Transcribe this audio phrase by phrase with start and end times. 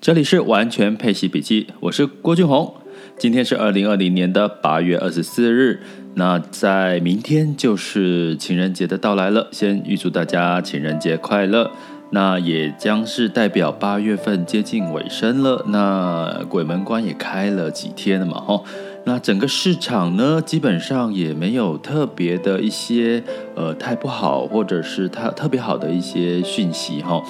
[0.00, 2.72] 这里是完全配息笔记，我是郭俊宏。
[3.18, 5.80] 今天是二零二零年的八月二十四日，
[6.14, 11.72] 那在明天就是情人节的到来了，先预祝大家情人节快乐。
[12.10, 18.64] 那也将是代表八月份接近尾声了，那鬼门关也开了几天了嘛，吼。
[19.04, 23.22] 那整个市场呢，基本上也没有特别的一些
[23.56, 27.20] 呃太不好，或者是它特别好的一些讯息，哈。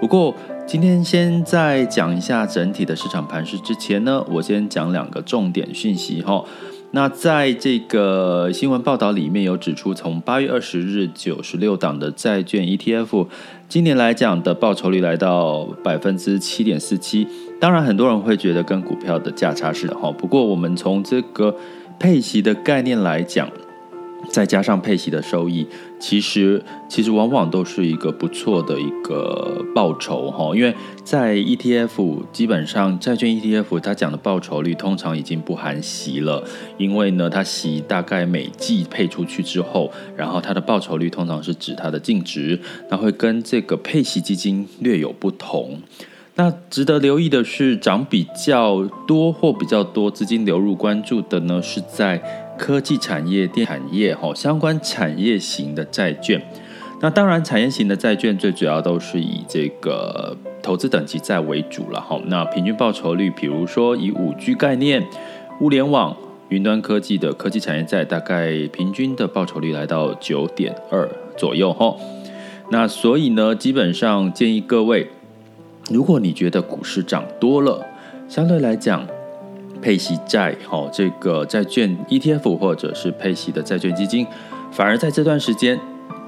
[0.00, 0.34] 不过，
[0.64, 6.42] 今天先在讲一下整体的市场盘势之前呢，我先讲两个重点讯息哈。
[6.92, 13.26] 那在这个新闻报道里面有指出，从八月二十日九十六档的债券 ETF，
[13.68, 17.26] 今年来讲的报酬率来到百分之七点四七。
[17.60, 20.10] 当然，很多人会觉得跟股票的价差是的哈。
[20.12, 21.54] 不过，我们从这个
[21.98, 23.48] 配息的概念来讲。
[24.30, 25.66] 再加上配息的收益，
[25.98, 36.42] 其实其实往往都是一个不错的一个报酬哈，因为在 ETF 基本上债券 ETF 它讲的报酬率通常已经不含息了，
[36.78, 42.58] 因为呢它息大概每季配出去之后，然后它的报酬率通常是指它的净值，
[42.90, 45.80] 那会跟这个配息基金略有不同。
[46.34, 56.40] 那值得留意的是，涨比较多或比较多资金流入关注的呢，是在科技产业、电产业哈相关产业型的债券。
[57.00, 62.20] 那当然，产业型的债券最主要都是以这个投资等级债为主了哈。
[62.26, 65.04] 那平均报酬率，比如说以五 G 概念、
[65.60, 66.16] 物联网、
[66.50, 71.96] 云端科技的科技产业债，大概平均的报酬率来到九点二左右哈。
[72.70, 75.10] 那所以呢，基本上建议各位。
[75.90, 77.84] 如果你觉得股市涨多了，
[78.28, 79.04] 相对来讲，
[79.82, 84.26] 配息债、好这个债券 ETF 或者是配息的债券基金，
[84.70, 85.78] 反而在这段时间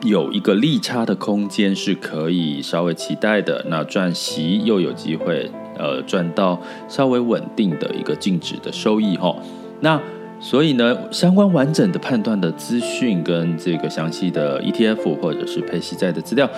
[0.03, 3.65] 有一个利差的空间是可以稍微期待的。
[3.69, 9.35] 那赚息又有机会，呃，赚到稍微稳定的一个净值的收益哈。
[9.81, 10.01] 那
[10.41, 16.51] 所以呢，相关完整的判断的资讯跟这个详细的 ETF 或者是配息债的资料，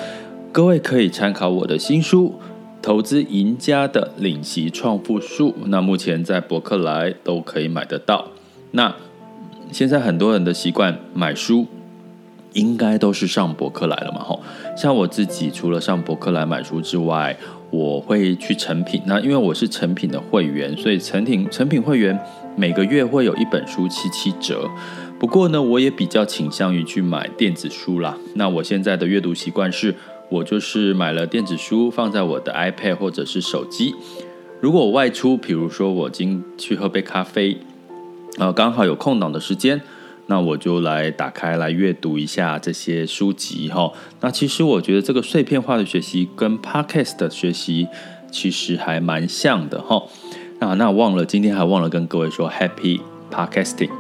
[0.51, 2.35] 各位可以参考我的新书。
[2.87, 8.29] 投资赢家的领息创富术，那目前在博客来都可以买得到。
[8.71, 8.95] 那
[9.73, 11.67] 现在很多人的习惯买书，
[12.53, 14.21] 应该都是上博客来了嘛？
[14.21, 14.41] 吼，
[14.77, 17.37] 像我自己除了上博客来买书之外，
[17.71, 19.03] 我会去成品。
[19.07, 22.17] 那因为我是成品的会员，所以成品成品会员
[22.55, 24.71] 每个月会有一本书七七折。
[25.19, 28.17] 不过呢，我也比较倾向于去买电子书啦。
[28.37, 29.93] 那我现在的阅读习惯是。
[30.29, 33.95] 我就是买了电子书，放在我的 iPad 或者是手机。
[34.61, 37.59] 如果我外出，比如说我今去喝杯咖啡，
[38.39, 39.81] 呃，刚好有空档的时间，
[40.27, 43.93] 那我就来打开来阅读一下这些书籍哈。
[44.21, 47.87] 那其实我觉得这个碎片化的学习跟 Podcast 的学习
[48.33, 50.03] 其实还蛮像的哈。
[50.59, 53.01] 那那忘了今天还忘了跟各位说 Happy
[53.31, 53.91] Podcasting。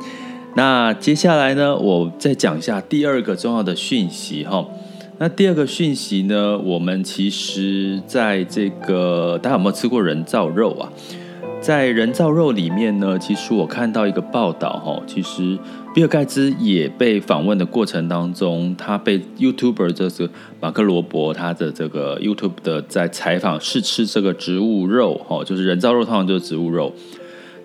[0.54, 4.66] 那接下来呢，我再讲一下第二个重要的讯息哈。
[5.18, 10.92] 那第二个讯息呢，我们其实在这个大家有没有吃过人造肉啊？
[11.58, 15.58] 在人造肉里面呢，其实我看到一个报道哈，其实
[15.94, 20.28] 比尔盖茨也被访问的过程当中，他被 YouTuber 就是
[20.60, 26.92] 马克罗伯他的这个 YouTube 的在采访试吃这个植物肉哈，就是人造肉通常就是植物肉，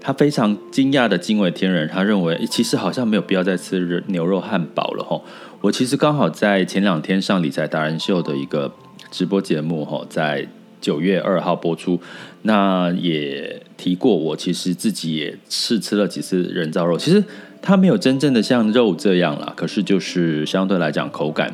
[0.02, 5.22] 他非常惊讶的惊为天人，他认为其实好像没有必要再吃牛肉汉堡了哈。
[5.62, 8.74] 我其实刚好在前两天上理财达人秀的一个
[9.12, 10.48] 直播节目，哈，在
[10.82, 12.00] 九月二号播出。
[12.42, 17.24] 那也提过，我其实自己也试吃了几次人造肉，其实
[17.62, 21.54] 它没有真正的像肉这样啦，可是就是相对来讲口感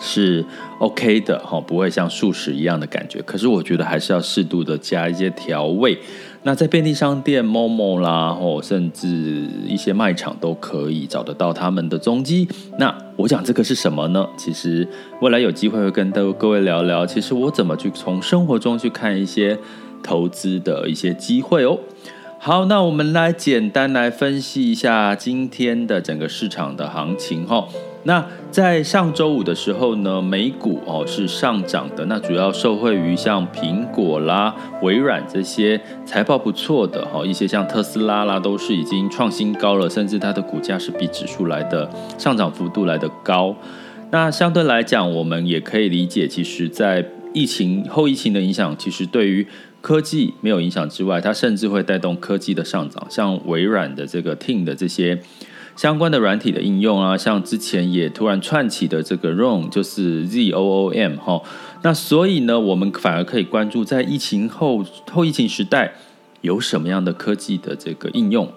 [0.00, 0.44] 是
[0.80, 3.22] OK 的，哈，不会像素食一样的感觉。
[3.22, 5.96] 可是我觉得还是要适度的加一些调味。
[6.44, 12.48] 那在便利商店、某某啦，或甚至一些卖场都可以找得到他们的踪迹。
[12.78, 14.26] 那我讲这个是什么呢？
[14.36, 14.86] 其实
[15.20, 19.56] 未来有机会会跟各位聊聊，其实我怎么去从生活中去看一些
[20.02, 21.78] 投资的一些机会哦。
[22.44, 27.68] 好，那我们来简单来分析一下今天的整个市场的行情哈。
[28.02, 34.52] 那在上周五的时候呢，美股哦是上涨的，那主要受惠于像苹果啦、
[34.82, 43.54] 微软这些财报不错的哈，一些像特斯拉啦都是已经创新高了，甚至它的股价是比指数来的上涨幅度来的高。
[44.10, 49.46] 那相对来讲，我们也可以理解，其实，在疫情后疫情的影响，其实对于
[49.82, 55.20] 科技没有影响之外，它甚至会带动科技的上涨，像微软的这个 Team 的这些。
[55.74, 61.42] 相关的软体的应用啊，像之前也突然窜起的这个 Zoom，就是 Z O O M 哈。
[61.82, 65.94] 那所以呢，我们反而可以关注在疫情后后疫情时代
[66.42, 68.52] 有什么样的科技的这个应用，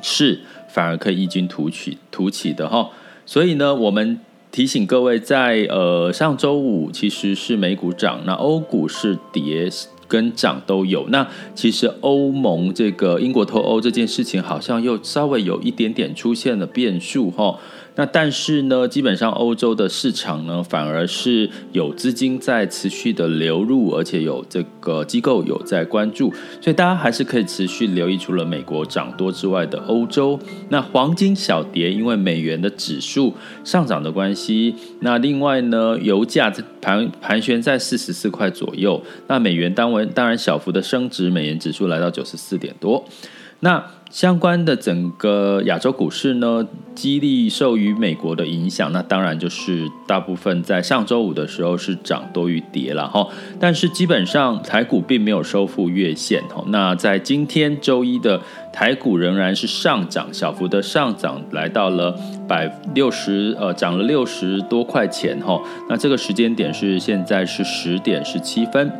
[0.00, 0.40] 是
[0.70, 2.90] 反而可以异军突起突起的哈。
[3.24, 4.18] 所以呢，我们。
[4.50, 9.68] 提醒各位在，在呃上周五其实是美股涨，那欧股是跌
[10.08, 11.06] 跟涨都有。
[11.10, 17.60] 那其实欧盟这个英国脱欧这件事情，好像又稍微有一点点出现了变数哈。
[17.98, 30.38] 那但是呢，基本上欧洲的市场呢，反而是有资金在持续的流入，而且有这个机构有在关注，所以大家还是可以持续留意，除了美国涨多之外的欧洲。
[30.68, 33.34] 那黄金小跌，因为美元的指数
[33.64, 34.76] 上涨的关系。
[35.00, 43.04] 那另外呢，油价盘盘旋在四十四块左右，那美元单位当然小幅的升值，美元指数来到九十四点多。
[43.60, 46.64] 那相关的整个亚洲股市呢，
[46.94, 53.26] 激励受于美国的影响，那当然就是大部分在上周五的时候是涨多于跌了哈。
[53.58, 56.62] 但是基本上台股并没有收复月线哈。
[56.68, 58.40] 那在今天周一的
[58.72, 62.16] 台股仍然是上涨，小幅的上涨来到了
[62.46, 65.60] 百六十呃，涨了六十多块钱哈。
[65.88, 68.90] 那这个时间点是现在是十点十七分，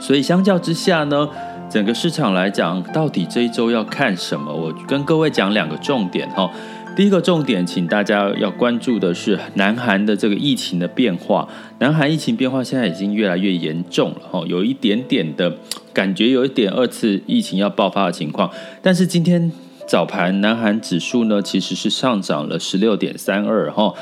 [0.00, 1.28] 所以相较之下呢。
[1.70, 4.54] 整个市场来讲，到底这一周要看什么？
[4.54, 6.48] 我跟各位讲两个重点哈。
[6.94, 11.48] 第一个重点，请大家要关注的是南韩的这个疫情的变化。
[11.80, 15.52] 南韩疫情变化现在已经越来越严重了哈，有一点点的
[15.92, 18.48] 感觉，有一点二次疫情要爆发的情况。
[18.80, 19.50] 但是今天
[19.88, 23.92] 早盘南韩指数呢，其实是上涨了十六点三二哈，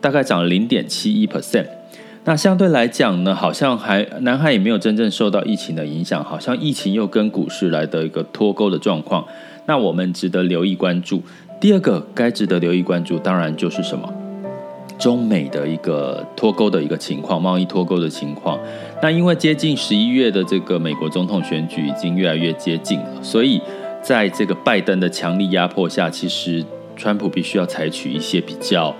[0.00, 1.66] 大概涨了零点七一 percent。
[2.28, 9.24] 那相对来讲呢，好像还南海也没有真正受到疫情的影响，好像疫情又跟股市来的一个脱钩的状况。
[9.66, 11.22] 那我们值得留意关注。
[11.60, 14.12] 第二个该值得留意关注，当然就是什么，
[14.98, 18.58] 中美的一个脱钩的一个情况，贸易脱钩的情况。
[19.00, 23.62] 那因为接近十一月的这个美国总统选举已经越来越接近了，所以
[24.02, 26.64] 在这个拜登的强力压迫下，其实
[26.96, 28.92] 川普必须要采取一些比较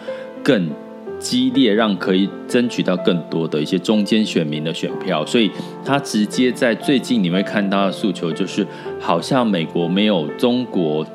[0.44, 0.70] 更。
[1.19, 5.51] 激烈，让可以争取到更多的一些中间选民的选票，所以
[5.85, 8.67] 他直接在最近你会看到的诉求就是，
[9.01, 11.07] 好像美国没有中国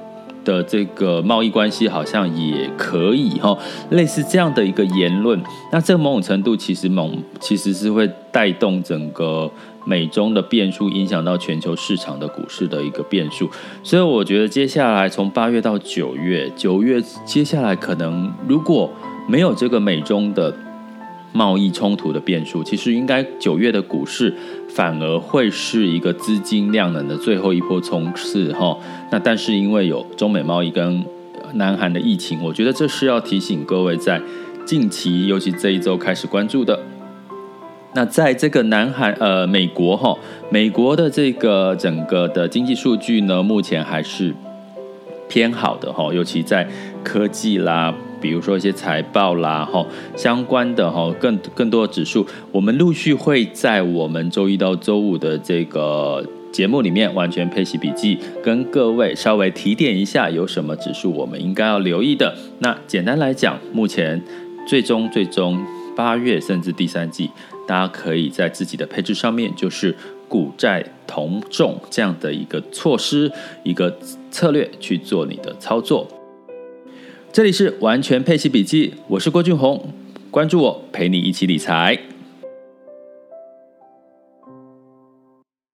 [0.44, 3.58] 的这个贸易关系，好像也可以哈，
[3.92, 5.40] 类似这样的一个言论。
[5.72, 9.50] 那这某种程度其实某其实是会带动整个
[9.86, 13.48] 美中的变数，影响到全球市场的股市的一个变数。
[13.84, 18.90] 所以我觉得接下来从八月到九月，九月接下来可能如果。
[19.32, 20.54] 没有这个美中的
[21.32, 24.36] 贸易冲突的变数，其实应该九月的股市
[24.68, 28.78] 反而会是一个资金量能的最后一波冲刺哈。
[29.10, 31.06] 那但是因为有中美贸易跟
[31.54, 34.22] 南韩的疫情，我觉得这是要提醒各位在
[34.66, 36.78] 近期，尤其这一周开始关注的。
[37.94, 40.14] 那在这个南韩呃美国哈，
[40.50, 44.36] 美国的这个整个的经济数据呢，目前还是
[45.30, 46.68] 偏好的哈，尤其在
[47.02, 47.96] 科技啦。
[48.22, 49.86] 比如说一些财报啦，哈，
[50.16, 62.36] 相关的哈，更更多的指数，我们陆续会在我们周一到周五的这个节目里面完全配息笔记，跟各位稍微提点一下，有什么指数我们应该要留意的。
[62.60, 64.22] 那简单来讲，目前
[64.68, 65.60] 最终最终
[65.96, 67.32] 八月甚至第三季，
[67.68, 69.96] 大家可以在自己的配置上面，就是
[70.28, 73.32] 股债同重这样的一个措施，
[73.64, 73.98] 一个
[74.30, 76.08] 策略去做你的操作。
[77.34, 79.94] 这里是完全配息笔记，我是郭俊宏，
[80.30, 81.98] 关注我，陪你一起理财。